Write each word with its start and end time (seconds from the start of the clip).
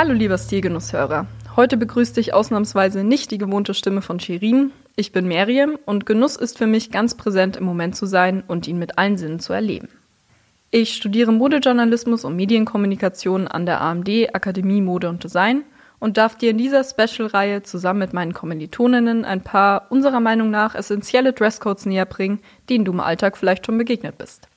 Hallo 0.00 0.14
lieber 0.14 0.38
Stilgenusshörer. 0.38 1.26
Heute 1.56 1.76
begrüßt 1.76 2.16
dich 2.16 2.32
ausnahmsweise 2.32 3.04
nicht 3.04 3.30
die 3.32 3.36
gewohnte 3.36 3.74
Stimme 3.74 4.00
von 4.00 4.18
Shirin. 4.18 4.72
Ich 4.96 5.12
bin 5.12 5.28
Miriam 5.28 5.76
und 5.84 6.06
Genuss 6.06 6.36
ist 6.36 6.56
für 6.56 6.66
mich 6.66 6.90
ganz 6.90 7.18
präsent 7.18 7.58
im 7.58 7.64
Moment 7.64 7.94
zu 7.96 8.06
sein 8.06 8.42
und 8.48 8.66
ihn 8.66 8.78
mit 8.78 8.96
allen 8.96 9.18
Sinnen 9.18 9.40
zu 9.40 9.52
erleben. 9.52 9.90
Ich 10.70 10.94
studiere 10.94 11.32
Modejournalismus 11.32 12.24
und 12.24 12.34
Medienkommunikation 12.34 13.46
an 13.46 13.66
der 13.66 13.82
AMD 13.82 14.34
Akademie 14.34 14.80
Mode 14.80 15.10
und 15.10 15.22
Design 15.22 15.64
und 15.98 16.16
darf 16.16 16.34
dir 16.34 16.52
in 16.52 16.56
dieser 16.56 16.82
Special-Reihe 16.82 17.62
zusammen 17.62 17.98
mit 17.98 18.14
meinen 18.14 18.32
Kommilitoninnen 18.32 19.26
ein 19.26 19.42
paar 19.42 19.88
unserer 19.90 20.20
Meinung 20.20 20.48
nach 20.48 20.74
essentielle 20.74 21.34
Dresscodes 21.34 21.84
näher 21.84 22.06
bringen, 22.06 22.40
denen 22.70 22.86
du 22.86 22.92
im 22.92 23.00
Alltag 23.00 23.36
vielleicht 23.36 23.66
schon 23.66 23.76
begegnet 23.76 24.16
bist. 24.16 24.48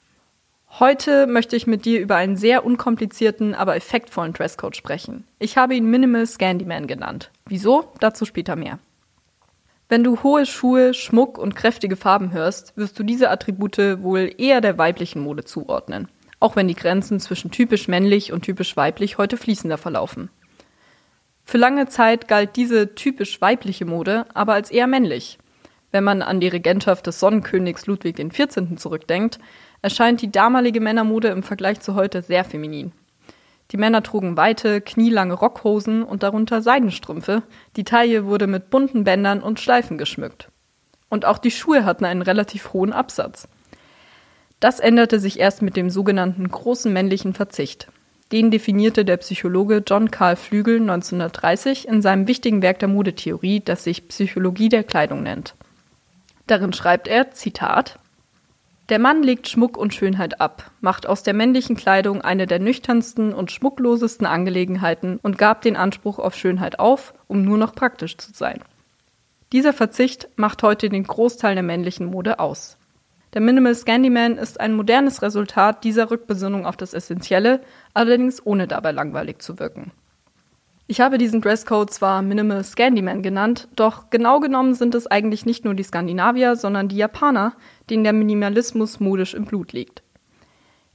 Heute 0.80 1.28
möchte 1.28 1.56
ich 1.56 1.68
mit 1.68 1.86
dir 1.86 2.00
über 2.02 2.16
einen 2.16 2.36
sehr 2.36 2.66
unkomplizierten, 2.66 3.54
aber 3.54 3.76
effektvollen 3.76 4.34
Dresscode 4.34 4.76
sprechen. 4.76 5.28
Ich 5.38 5.56
habe 5.56 5.76
ihn 5.76 5.86
Minimal 5.86 6.26
Scandyman 6.26 6.88
genannt. 6.88 7.30
Wieso? 7.46 7.92
Dazu 8.00 8.26
später 8.26 8.56
mehr. 8.56 8.80
Wenn 9.88 10.04
du 10.04 10.24
hohe 10.24 10.48
Schuhe, 10.48 10.96
Schmuck 10.96 11.38
und 11.38 11.56
kräftige 11.56 11.96
Farben 11.96 12.32
hörst, 12.32 12.76
wirst 12.76 12.98
du 12.98 13.04
diese 13.04 13.30
Attribute 13.30 14.02
wohl 14.02 14.34
eher 14.40 14.62
der 14.62 14.80
weiblichen 14.80 15.22
Mode 15.22 15.44
zuordnen, 15.44 16.08
auch 16.40 16.56
wenn 16.56 16.68
die 16.68 16.74
Grenzen 16.74 17.20
zwischen 17.20 17.52
typisch 17.52 17.88
männlich 17.88 18.34
und 18.34 18.42
typisch 18.42 18.76
weiblich 18.76 19.20
heute 19.20 19.38
fließender 19.38 19.78
verlaufen. 19.78 20.32
Für 21.44 21.60
lange 21.60 21.88
Zeit 21.88 22.28
galt 22.28 22.56
diese 22.56 22.96
typisch 22.96 23.40
weibliche 23.42 23.86
Mode 23.86 24.26
aber 24.34 24.54
als 24.54 24.72
eher 24.72 24.88
männlich. 24.88 25.38
Wenn 25.92 26.04
man 26.04 26.24
an 26.24 26.40
die 26.40 26.48
Regentschaft 26.48 27.06
des 27.06 27.20
Sonnenkönigs 27.20 27.86
Ludwig 27.86 28.16
XIV. 28.16 28.78
zurückdenkt, 28.78 29.38
erscheint 29.84 30.22
die 30.22 30.32
damalige 30.32 30.80
Männermode 30.82 31.28
im 31.28 31.44
Vergleich 31.44 31.82
zu 31.82 31.94
heute 31.94 32.24
sehr 32.24 32.44
feminin. 32.44 32.94
Die 33.72 33.78
Männer 33.78 34.02
trugen 34.02 34.38
weite, 34.38 34.82
knielange 34.82 35.34
Rockhosen 35.34 36.04
und 36.04 36.24
darunter 36.24 36.62
Seidenstrümpfe. 36.62 37.44
Die 37.76 37.84
Taille 37.84 38.26
wurde 38.26 38.48
mit 38.48 38.70
bunten 38.70 39.04
Bändern 39.04 39.44
und 39.44 39.60
Schleifen 39.60 39.98
geschmückt. 39.98 40.50
Und 41.10 41.26
auch 41.26 41.38
die 41.38 41.52
Schuhe 41.52 41.86
hatten 41.86 42.06
einen 42.06 42.22
relativ 42.22 42.74
hohen 42.74 42.94
Absatz. 42.94 43.48
Das 44.60 44.80
änderte 44.80 45.20
sich 45.20 45.40
erst 45.40 45.62
mit 45.62 45.76
dem 45.76 45.90
sogenannten 45.90 46.48
großen 46.48 46.92
männlichen 46.92 47.34
Verzicht. 47.34 47.88
Den 48.32 48.52
definierte 48.52 49.04
der 49.06 49.18
Psychologe 49.18 49.84
John 49.86 50.10
Carl 50.10 50.38
Flügel 50.38 50.80
1930 50.80 51.88
in 51.88 52.02
seinem 52.02 52.28
wichtigen 52.28 52.62
Werk 52.62 52.80
der 52.80 52.88
Modetheorie, 52.88 53.60
das 53.60 53.84
sich 53.84 54.08
Psychologie 54.08 54.70
der 54.70 54.84
Kleidung 54.84 55.24
nennt. 55.24 55.56
Darin 56.48 56.74
schreibt 56.74 57.08
er, 57.08 57.32
Zitat, 57.32 58.00
der 58.90 59.00
Mann 59.00 59.24
legt 59.24 59.48
Schmuck 59.48 59.78
und 59.78 59.94
Schönheit 59.94 60.42
ab, 60.42 60.72
macht 60.82 61.08
aus 61.08 61.24
der 61.24 61.34
männlichen 61.34 61.78
Kleidung 61.78 62.22
eine 62.22 62.48
der 62.48 62.60
nüchternsten 62.60 63.34
und 63.34 63.52
schmucklosesten 63.52 64.28
Angelegenheiten 64.28 65.20
und 65.24 65.38
gab 65.38 65.62
den 65.62 65.78
Anspruch 65.78 66.20
auf 66.20 66.36
Schönheit 66.36 66.80
auf, 66.80 67.14
um 67.28 67.44
nur 67.44 67.58
noch 67.58 67.76
praktisch 67.76 68.18
zu 68.18 68.32
sein. 68.34 68.60
Dieser 69.54 69.72
Verzicht 69.72 70.28
macht 70.36 70.64
heute 70.64 70.90
den 70.90 71.04
Großteil 71.04 71.54
der 71.54 71.64
männlichen 71.64 72.08
Mode 72.08 72.40
aus. 72.40 72.78
Der 73.34 73.42
Minimal 73.42 73.74
Scandyman 73.74 74.38
ist 74.38 74.60
ein 74.60 74.74
modernes 74.74 75.22
Resultat 75.22 75.84
dieser 75.84 76.12
Rückbesinnung 76.12 76.66
auf 76.66 76.76
das 76.76 76.94
Essentielle, 76.94 77.62
allerdings 77.94 78.46
ohne 78.46 78.68
dabei 78.68 78.92
langweilig 78.92 79.40
zu 79.42 79.60
wirken. 79.60 79.92
Ich 80.86 81.00
habe 81.00 81.18
diesen 81.18 81.40
Dresscode 81.40 81.92
zwar 81.92 82.22
Minimal 82.22 82.64
Scandyman 82.64 83.22
genannt, 83.22 83.70
doch 83.76 84.10
genau 84.10 84.42
genommen 84.42 84.74
sind 84.74 84.96
es 84.96 85.08
eigentlich 85.08 85.46
nicht 85.46 85.64
nur 85.64 85.76
die 85.76 85.84
Skandinavier, 85.84 86.58
sondern 86.58 86.90
die 86.90 86.98
Japaner, 86.98 87.54
denen 87.90 88.04
der 88.04 88.12
Minimalismus 88.12 89.00
modisch 89.00 89.34
im 89.34 89.46
Blut 89.46 89.72
liegt. 89.72 90.04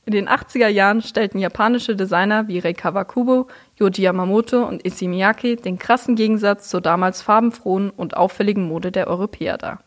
In 0.04 0.12
den 0.12 0.28
80er 0.28 0.68
Jahren 0.68 1.02
stellten 1.02 1.38
japanische 1.38 1.96
Designer 1.96 2.48
wie 2.48 2.58
Rei 2.58 2.74
Kawakubo, 2.74 3.46
Yoji 3.76 4.02
Yamamoto 4.02 4.62
und 4.62 4.84
Issey 4.84 5.08
Miyake 5.08 5.56
den 5.56 5.78
krassen 5.78 6.16
Gegensatz 6.16 6.68
zur 6.68 6.80
damals 6.80 7.22
farbenfrohen 7.22 7.90
und 7.90 8.16
auffälligen 8.16 8.68
Mode 8.68 8.92
der 8.92 9.06
Europäer 9.06 9.58
dar. 9.58 9.80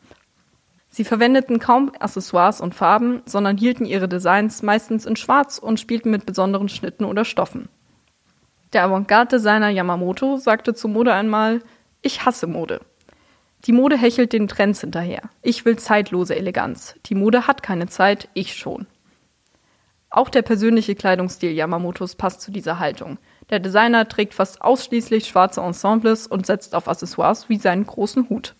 Sie 0.89 1.05
verwendeten 1.05 1.59
kaum 1.59 1.91
Accessoires 1.99 2.59
und 2.59 2.75
Farben, 2.75 3.21
sondern 3.25 3.57
hielten 3.57 3.85
ihre 3.85 4.09
Designs 4.09 4.61
meistens 4.61 5.05
in 5.05 5.15
Schwarz 5.15 5.57
und 5.57 5.79
spielten 5.79 6.11
mit 6.11 6.25
besonderen 6.25 6.69
Schnitten 6.69 7.05
oder 7.05 7.23
Stoffen. 7.23 7.69
Der 8.73 8.85
Avantgarde-Designer 8.85 9.69
Yamamoto 9.69 10.37
sagte 10.37 10.73
zu 10.73 10.87
Mode 10.87 11.13
einmal, 11.13 11.61
ich 12.01 12.25
hasse 12.25 12.47
Mode. 12.47 12.81
Die 13.65 13.73
Mode 13.73 13.97
hechelt 13.97 14.33
den 14.33 14.47
Trends 14.47 14.81
hinterher. 14.81 15.23
Ich 15.41 15.65
will 15.65 15.77
zeitlose 15.77 16.35
Eleganz. 16.35 16.95
Die 17.05 17.15
Mode 17.15 17.47
hat 17.47 17.63
keine 17.63 17.87
Zeit, 17.87 18.29
ich 18.33 18.55
schon. 18.55 18.87
Auch 20.09 20.29
der 20.29 20.41
persönliche 20.41 20.95
Kleidungsstil 20.95 21.51
Yamamotos 21.51 22.15
passt 22.15 22.41
zu 22.41 22.51
dieser 22.51 22.79
Haltung. 22.79 23.17
Der 23.49 23.59
Designer 23.59 24.07
trägt 24.07 24.33
fast 24.33 24.61
ausschließlich 24.61 25.27
schwarze 25.27 25.61
Ensembles 25.61 26.27
und 26.27 26.45
setzt 26.45 26.73
auf 26.73 26.87
Accessoires 26.87 27.49
wie 27.49 27.57
seinen 27.57 27.85
großen 27.85 28.29
Hut. 28.29 28.55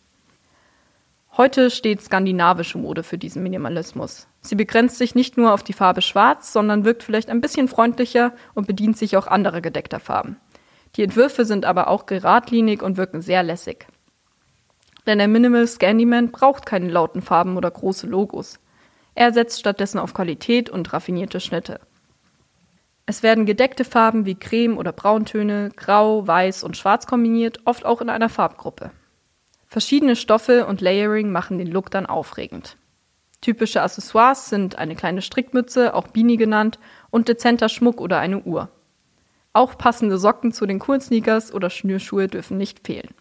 Heute 1.38 1.70
steht 1.70 2.02
skandinavische 2.02 2.78
Mode 2.78 3.04
für 3.04 3.18
diesen 3.18 3.42
Minimalismus. 3.42 4.28
Sie 4.42 4.56
begrenzt 4.56 4.98
sich 4.98 5.16
nicht 5.16 5.38
nur 5.38 5.54
auf 5.54 5.64
die 5.64 5.72
Farbe 5.72 6.02
Schwarz, 6.02 6.52
sondern 6.52 6.84
wirkt 6.84 7.04
vielleicht 7.04 7.30
ein 7.30 7.40
bisschen 7.40 7.70
freundlicher 7.70 8.34
und 8.54 8.68
bedient 8.68 8.98
sich 8.98 9.16
auch 9.16 9.28
anderer 9.28 9.62
gedeckter 9.62 10.02
Farben. 10.02 10.36
Die 10.98 11.04
Entwürfe 11.04 11.46
sind 11.46 11.64
aber 11.64 11.88
auch 11.88 12.06
geradlinig 12.06 12.84
und 12.84 12.98
wirken 12.98 13.22
sehr 13.22 13.44
lässig. 13.44 13.88
Denn 15.08 15.20
der 15.20 15.30
Minimal 15.30 15.66
Scandyman 15.68 16.32
braucht 16.32 16.66
keine 16.66 16.90
lauten 16.90 17.22
Farben 17.22 17.56
oder 17.56 17.72
große 17.72 18.08
Logos. 18.08 18.60
Er 19.16 19.32
setzt 19.32 19.60
stattdessen 19.60 20.00
auf 20.00 20.14
Qualität 20.14 20.70
und 20.70 20.92
raffinierte 20.92 21.40
Schnitte. 21.40 21.80
Es 23.06 23.24
werden 23.24 23.46
gedeckte 23.46 23.86
Farben 23.86 24.26
wie 24.26 24.36
Creme 24.36 24.78
oder 24.78 24.92
Brauntöne, 24.92 25.72
Grau, 25.78 26.28
Weiß 26.28 26.64
und 26.64 26.76
Schwarz 26.76 27.08
kombiniert, 27.08 27.60
oft 27.64 27.86
auch 27.86 28.02
in 28.02 28.10
einer 28.10 28.30
Farbgruppe. 28.30 28.92
Verschiedene 29.72 30.18
Stoffe 30.18 30.66
und 30.66 30.82
Layering 30.82 31.32
machen 31.32 31.58
den 31.58 31.68
Look 31.68 31.90
dann 31.92 32.06
aufregend. 32.06 32.76
Typische 33.40 33.82
Accessoires 33.82 34.50
sind 34.50 34.78
eine 34.78 34.98
kleine 34.98 35.22
Strickmütze, 35.22 35.94
auch 35.94 36.08
Beanie 36.10 36.36
genannt, 36.36 36.78
und 37.10 37.30
dezenter 37.30 37.70
Schmuck 37.70 38.02
oder 38.02 38.20
eine 38.20 38.42
Uhr. 38.42 38.68
Auch 39.54 39.78
passende 39.78 40.18
Socken 40.18 40.52
zu 40.52 40.66
den 40.66 40.80
coolen 40.80 41.00
Sneakers 41.00 41.54
oder 41.54 41.70
Schnürschuhe 41.70 42.28
dürfen 42.28 42.58
nicht 42.58 42.86
fehlen. 42.86 43.12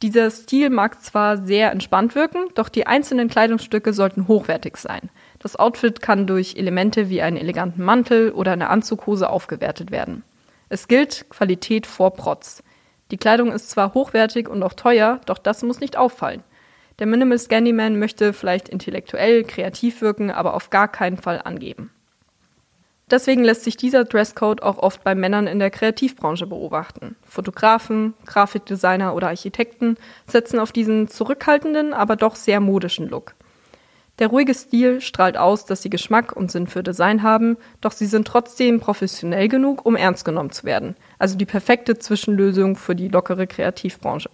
Dieser 0.00 0.30
Stil 0.30 0.70
mag 0.70 1.02
zwar 1.02 1.38
sehr 1.38 1.72
entspannt 1.72 2.14
wirken, 2.14 2.44
doch 2.54 2.68
die 2.68 2.86
einzelnen 2.86 3.26
Kleidungsstücke 3.26 3.92
sollten 3.92 4.28
hochwertig 4.28 4.76
sein. 4.76 5.10
Das 5.40 5.56
Outfit 5.56 6.00
kann 6.00 6.28
durch 6.28 6.54
Elemente 6.54 7.08
wie 7.08 7.20
einen 7.20 7.36
eleganten 7.36 7.82
Mantel 7.82 8.30
oder 8.30 8.52
eine 8.52 8.70
Anzughose 8.70 9.28
aufgewertet 9.28 9.90
werden. 9.90 10.22
Es 10.68 10.86
gilt 10.86 11.28
Qualität 11.30 11.88
vor 11.88 12.14
Protz. 12.14 12.62
Die 13.10 13.16
Kleidung 13.16 13.52
ist 13.52 13.70
zwar 13.70 13.94
hochwertig 13.94 14.48
und 14.48 14.62
auch 14.62 14.74
teuer, 14.74 15.20
doch 15.26 15.38
das 15.38 15.62
muss 15.62 15.80
nicht 15.80 15.96
auffallen. 15.96 16.42
Der 16.98 17.06
Minimal 17.06 17.38
Scandyman 17.38 17.98
möchte 17.98 18.32
vielleicht 18.32 18.68
intellektuell, 18.68 19.44
kreativ 19.44 20.00
wirken, 20.02 20.30
aber 20.30 20.54
auf 20.54 20.70
gar 20.70 20.88
keinen 20.88 21.16
Fall 21.16 21.40
angeben. 21.42 21.90
Deswegen 23.10 23.42
lässt 23.42 23.64
sich 23.64 23.76
dieser 23.76 24.04
Dresscode 24.04 24.62
auch 24.62 24.78
oft 24.78 25.02
bei 25.02 25.14
Männern 25.14 25.46
in 25.46 25.58
der 25.58 25.70
Kreativbranche 25.70 26.46
beobachten. 26.46 27.16
Fotografen, 27.24 28.12
Grafikdesigner 28.26 29.14
oder 29.14 29.28
Architekten 29.28 29.96
setzen 30.26 30.58
auf 30.58 30.72
diesen 30.72 31.08
zurückhaltenden, 31.08 31.94
aber 31.94 32.16
doch 32.16 32.36
sehr 32.36 32.60
modischen 32.60 33.08
Look. 33.08 33.34
Der 34.18 34.28
ruhige 34.28 34.54
Stil 34.54 35.00
strahlt 35.00 35.36
aus, 35.36 35.64
dass 35.64 35.82
sie 35.82 35.90
Geschmack 35.90 36.34
und 36.34 36.50
Sinn 36.50 36.66
für 36.66 36.82
Design 36.82 37.22
haben, 37.22 37.56
doch 37.80 37.92
sie 37.92 38.06
sind 38.06 38.26
trotzdem 38.26 38.80
professionell 38.80 39.48
genug, 39.48 39.86
um 39.86 39.94
ernst 39.94 40.24
genommen 40.24 40.50
zu 40.50 40.64
werden. 40.64 40.96
Also 41.18 41.36
die 41.36 41.46
perfekte 41.46 41.98
Zwischenlösung 41.98 42.74
für 42.74 42.96
die 42.96 43.08
lockere 43.08 43.46
Kreativbranche. 43.46 44.30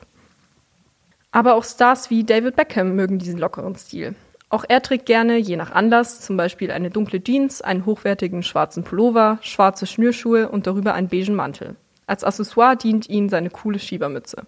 Aber 1.32 1.54
auch 1.54 1.64
Stars 1.64 2.08
wie 2.10 2.24
David 2.24 2.56
Beckham 2.56 2.94
mögen 2.94 3.18
diesen 3.18 3.38
lockeren 3.38 3.74
Stil. 3.74 4.14
Auch 4.48 4.64
er 4.68 4.80
trägt 4.82 5.06
gerne, 5.06 5.36
je 5.36 5.56
nach 5.56 5.72
Anlass, 5.72 6.20
zum 6.20 6.36
Beispiel 6.36 6.70
eine 6.70 6.90
dunkle 6.90 7.22
Jeans, 7.22 7.60
einen 7.60 7.86
hochwertigen 7.86 8.42
schwarzen 8.42 8.84
Pullover, 8.84 9.38
schwarze 9.42 9.86
Schnürschuhe 9.86 10.48
und 10.48 10.66
darüber 10.66 10.94
einen 10.94 11.08
beigen 11.08 11.34
Mantel. 11.34 11.76
Als 12.06 12.24
Accessoire 12.24 12.76
dient 12.76 13.08
ihm 13.08 13.28
seine 13.28 13.50
coole 13.50 13.78
Schiebermütze. 13.78 14.46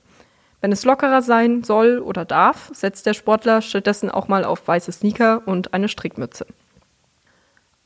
Wenn 0.66 0.72
es 0.72 0.84
lockerer 0.84 1.22
sein 1.22 1.62
soll 1.62 2.00
oder 2.00 2.24
darf, 2.24 2.72
setzt 2.74 3.06
der 3.06 3.14
Sportler 3.14 3.62
stattdessen 3.62 4.10
auch 4.10 4.26
mal 4.26 4.44
auf 4.44 4.66
weiße 4.66 4.90
Sneaker 4.90 5.42
und 5.46 5.72
eine 5.72 5.86
Strickmütze. 5.86 6.44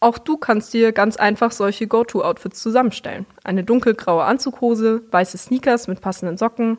Auch 0.01 0.17
du 0.17 0.39
kannst 0.39 0.73
dir 0.73 0.93
ganz 0.93 1.19
einfach 1.19 1.53
solche 1.53 1.87
Go-To-Outfits 1.87 2.63
zusammenstellen. 2.63 3.27
Eine 3.45 3.65
dunkelgraue 3.65 4.25
Anzughose, 4.25 5.03
weiße 5.11 5.37
Sneakers 5.37 5.89
mit 5.89 6.01
passenden 6.01 6.39
Socken, 6.39 6.79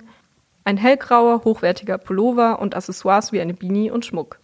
ein 0.63 0.77
hellgrauer, 0.77 1.43
hochwertiger 1.43 1.99
Pullover 1.99 2.57
und 2.57 2.75
Accessoires 2.75 3.31
wie 3.31 3.39
eine 3.39 3.53
Beanie 3.53 3.91
und 3.91 4.03
Schmuck. 4.03 4.39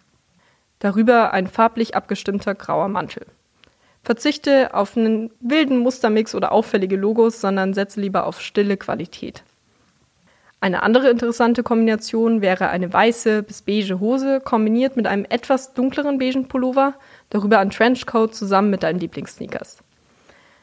Darüber 0.77 1.33
ein 1.33 1.47
farblich 1.47 1.95
abgestimmter 1.95 2.53
grauer 2.53 2.87
Mantel. 2.87 3.25
Verzichte 4.03 4.75
auf 4.75 4.95
einen 4.95 5.31
wilden 5.39 5.79
Mustermix 5.79 6.35
oder 6.35 6.51
auffällige 6.51 6.97
Logos, 6.97 7.41
sondern 7.41 7.73
setze 7.73 7.99
lieber 7.99 8.27
auf 8.27 8.41
stille 8.43 8.77
Qualität. 8.77 9.43
Eine 10.59 10.81
andere 10.81 11.09
interessante 11.09 11.61
Kombination 11.61 12.41
wäre 12.41 12.69
eine 12.69 12.91
weiße 12.91 13.43
bis 13.43 13.61
beige 13.61 13.99
Hose 13.99 14.41
kombiniert 14.41 14.95
mit 14.95 15.05
einem 15.05 15.25
etwas 15.29 15.73
dunkleren 15.73 16.17
beigen 16.17 16.47
Pullover, 16.47 16.95
darüber 17.29 17.59
ein 17.59 17.69
Trenchcoat 17.69 18.33
zusammen 18.33 18.71
mit 18.71 18.81
deinen 18.81 18.99
Lieblingssneakers. 18.99 19.77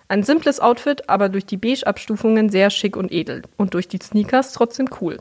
Ein 0.08 0.24
simples 0.24 0.60
Outfit, 0.60 1.08
aber 1.08 1.28
durch 1.28 1.46
die 1.46 1.56
Beige-Abstufungen 1.56 2.50
sehr 2.50 2.70
schick 2.70 2.96
und 2.96 3.12
edel 3.12 3.42
und 3.56 3.74
durch 3.74 3.88
die 3.88 3.98
Sneakers 4.02 4.52
trotzdem 4.52 4.88
cool. 5.00 5.18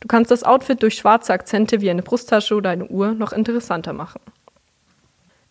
Du 0.00 0.08
kannst 0.08 0.30
das 0.30 0.42
Outfit 0.42 0.82
durch 0.82 0.96
schwarze 0.96 1.32
Akzente 1.32 1.80
wie 1.80 1.88
eine 1.88 2.02
Brusttasche 2.02 2.54
oder 2.56 2.70
eine 2.70 2.86
Uhr 2.86 3.12
noch 3.12 3.32
interessanter 3.32 3.92
machen. 3.92 4.20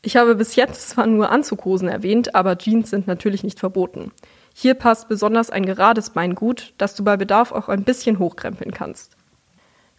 Ich 0.03 0.17
habe 0.17 0.35
bis 0.35 0.57
jetzt 0.57 0.89
zwar 0.89 1.07
nur 1.07 1.31
Anzughosen 1.31 1.87
erwähnt, 1.87 2.35
aber 2.35 2.57
Jeans 2.57 2.89
sind 2.89 3.07
natürlich 3.07 3.43
nicht 3.43 3.59
verboten. 3.59 4.11
Hier 4.53 4.75
passt 4.75 5.09
besonders 5.09 5.49
ein 5.49 5.65
gerades 5.65 6.11
Bein 6.11 6.35
gut, 6.35 6.73
das 6.77 6.95
du 6.95 7.03
bei 7.03 7.17
Bedarf 7.17 7.51
auch 7.51 7.69
ein 7.69 7.83
bisschen 7.83 8.19
hochkrempeln 8.19 8.71
kannst. 8.71 9.17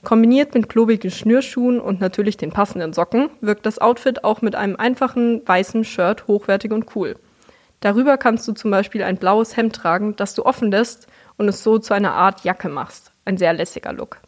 Kombiniert 0.04 0.54
mit 0.54 0.68
klobigen 0.68 1.10
Schnürschuhen 1.10 1.80
und 1.80 2.00
natürlich 2.00 2.36
den 2.36 2.52
passenden 2.52 2.92
Socken 2.92 3.30
wirkt 3.40 3.66
das 3.66 3.78
Outfit 3.80 4.22
auch 4.22 4.42
mit 4.42 4.54
einem 4.54 4.76
einfachen 4.76 5.46
weißen 5.46 5.84
Shirt 5.84 6.26
hochwertig 6.28 6.72
und 6.72 6.94
cool. 6.94 7.16
Darüber 7.80 8.16
kannst 8.16 8.46
du 8.46 8.52
zum 8.52 8.70
Beispiel 8.70 9.02
ein 9.02 9.16
blaues 9.16 9.56
Hemd 9.56 9.74
tragen, 9.76 10.14
das 10.16 10.34
du 10.34 10.46
offen 10.46 10.70
lässt 10.70 11.06
und 11.36 11.48
es 11.48 11.62
so 11.62 11.78
zu 11.78 11.94
einer 11.94 12.12
Art 12.12 12.44
Jacke 12.44 12.68
machst. 12.68 13.12
Ein 13.24 13.38
sehr 13.38 13.52
lässiger 13.52 13.92
Look. 13.92 14.20